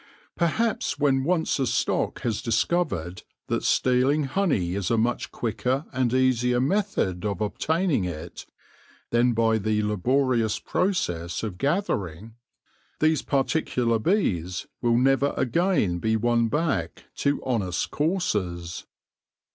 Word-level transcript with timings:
Perhaps 0.35 0.97
when 0.97 1.23
once 1.23 1.59
a 1.59 1.67
stock 1.67 2.21
has 2.21 2.41
discovered 2.41 3.21
that 3.49 3.63
stealing 3.63 4.23
honey 4.23 4.73
is 4.73 4.89
a 4.89 4.97
much 4.97 5.31
quicker 5.31 5.85
and 5.93 6.11
easier 6.11 6.59
method 6.59 7.23
of 7.23 7.39
obtaining 7.39 8.03
it 8.03 8.47
than 9.11 9.33
by 9.33 9.59
the 9.59 9.83
laborious 9.83 10.57
process 10.57 11.43
of 11.43 11.59
gather 11.59 12.07
ing, 12.07 12.33
these 12.99 13.21
particular 13.21 13.99
bees 13.99 14.65
will 14.81 14.97
never 14.97 15.35
again 15.37 15.99
be 15.99 16.15
won 16.15 16.47
back 16.47 17.03
to 17.17 17.39
honest 17.45 17.91
courses. 17.91 18.87